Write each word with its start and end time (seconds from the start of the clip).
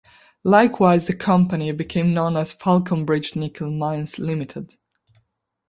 Likewise, 0.43 1.05
the 1.05 1.13
company 1.13 1.71
became 1.71 2.11
known 2.11 2.35
as 2.35 2.51
Falconbridge 2.53 3.35
Nickel 3.35 3.69
Mines 3.69 4.17
Limited. 4.17 4.73